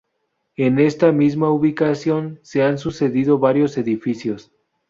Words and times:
En 0.57 0.79
esta 0.79 1.11
misma 1.11 1.51
ubicación 1.51 2.39
se 2.41 2.63
han 2.63 2.79
sucedido 2.79 3.37
varios 3.37 3.77
edificios. 3.77 4.51